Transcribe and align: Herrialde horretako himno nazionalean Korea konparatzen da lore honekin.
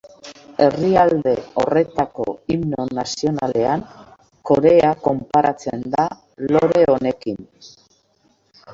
Herrialde 0.61 1.33
horretako 1.63 2.25
himno 2.55 2.87
nazionalean 3.01 3.85
Korea 4.53 4.91
konparatzen 5.11 5.89
da 5.97 6.11
lore 6.57 6.85
honekin. 6.97 7.43